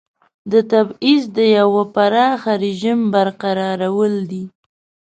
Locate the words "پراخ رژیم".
1.95-2.99